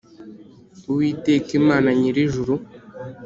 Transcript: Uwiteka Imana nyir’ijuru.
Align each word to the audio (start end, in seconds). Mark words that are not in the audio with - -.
Uwiteka 0.91 1.49
Imana 1.59 1.89
nyir’ijuru. 1.99 2.53